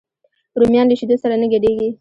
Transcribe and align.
رومیان 0.59 0.85
له 0.89 0.95
شیدو 0.99 1.15
سره 1.23 1.35
نه 1.41 1.47
ګډېږي 1.53 1.87